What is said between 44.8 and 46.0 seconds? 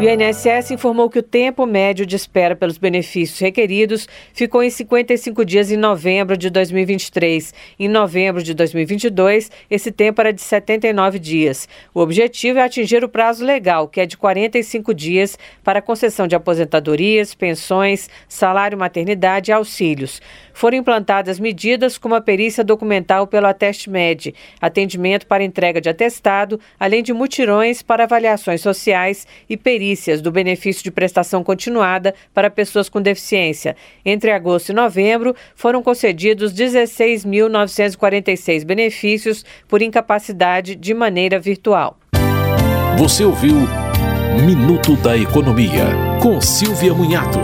da Economia,